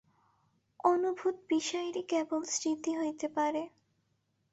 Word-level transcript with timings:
অনুভূত 0.83 1.35
বিষয়েরই 1.49 2.03
কেবল 2.03 2.41
স্মৃতি 2.53 2.91
হইতে 2.99 3.27
পারে। 3.35 3.63